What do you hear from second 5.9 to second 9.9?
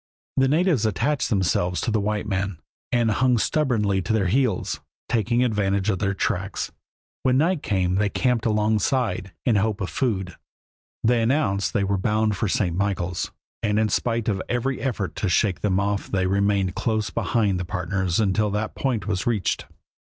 of their tracks. When night came they camped alongside, in the hope